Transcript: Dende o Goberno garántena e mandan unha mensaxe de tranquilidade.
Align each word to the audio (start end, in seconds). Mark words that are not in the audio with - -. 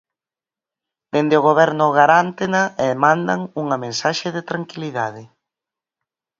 Dende 1.13 1.35
o 1.39 1.45
Goberno 1.49 1.85
garántena 1.99 2.63
e 2.85 2.87
mandan 3.05 3.39
unha 3.61 3.77
mensaxe 3.85 4.27
de 4.35 4.41
tranquilidade. 4.49 5.23